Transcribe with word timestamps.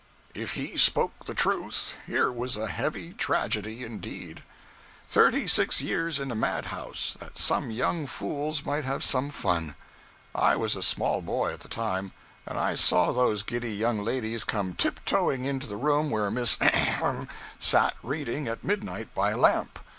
If 0.33 0.53
he 0.53 0.77
spoke 0.77 1.27
the 1.27 1.35
truth, 1.35 1.93
here 2.07 2.31
was 2.31 2.57
a 2.57 2.65
heavy 2.67 3.13
tragedy, 3.13 3.83
indeed. 3.83 4.41
Thirty 5.07 5.45
six 5.45 5.79
years 5.79 6.19
in 6.19 6.31
a 6.31 6.35
madhouse, 6.35 7.15
that 7.19 7.37
some 7.37 7.69
young 7.69 8.07
fools 8.07 8.65
might 8.65 8.83
have 8.83 9.03
some 9.03 9.29
fun! 9.29 9.75
I 10.33 10.55
was 10.55 10.75
a 10.75 10.81
small 10.81 11.21
boy, 11.21 11.53
at 11.53 11.59
the 11.59 11.69
time; 11.69 12.13
and 12.47 12.57
I 12.57 12.73
saw 12.73 13.11
those 13.11 13.43
giddy 13.43 13.73
young 13.75 13.99
ladies 13.99 14.43
come 14.43 14.73
tiptoeing 14.73 15.45
into 15.45 15.67
the 15.67 15.77
room 15.77 16.09
where 16.09 16.31
Miss 16.31 16.57
sat 17.59 17.93
reading 18.01 18.47
at 18.47 18.63
midnight 18.63 19.13
by 19.13 19.29
a 19.29 19.37
lamp. 19.37 19.77